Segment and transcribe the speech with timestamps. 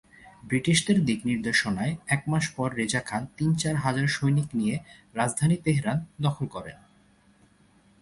[0.43, 4.75] ব্রিটিশদের দিক-নির্দেশনায় একমাস পর রেজা খানা তিন-চার হাজার সৈনিক নিয়ে
[5.15, 6.77] রাজধানী তেহরান দখল করেন।